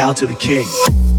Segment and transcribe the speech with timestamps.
[0.00, 1.09] Bow to the king.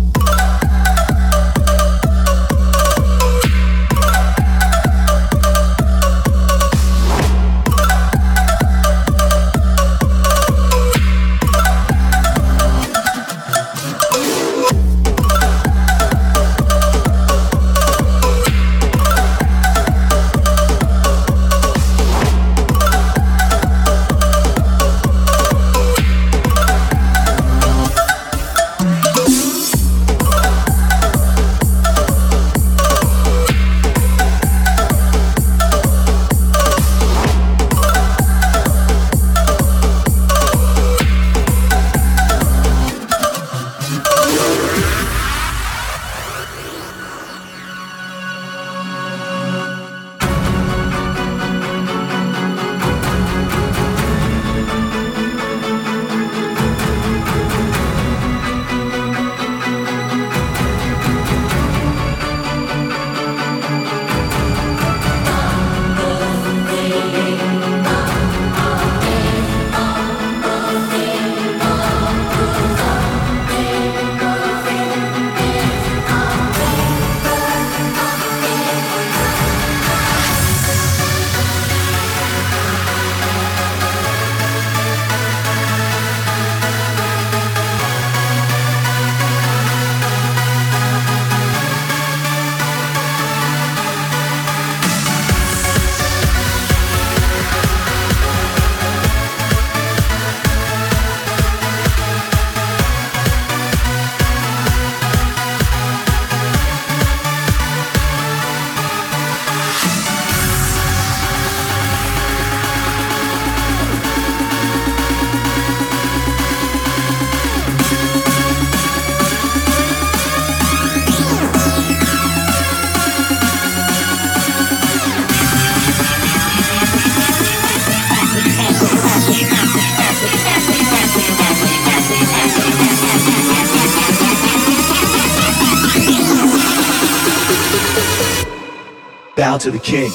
[139.41, 140.12] Bow to the king.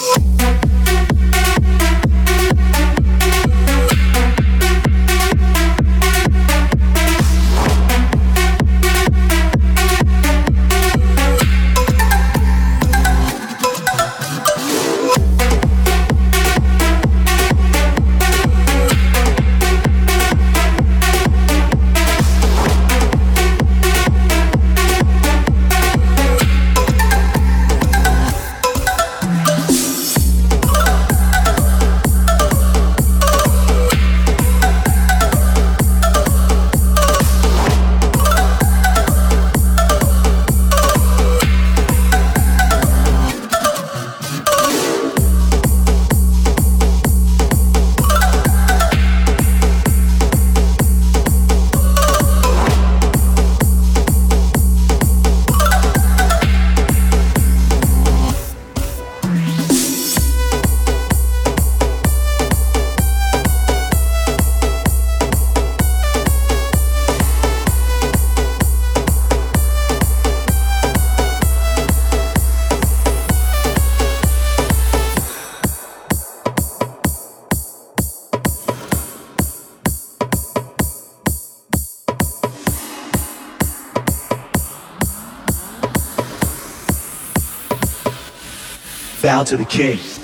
[89.27, 90.16] Bow to the king.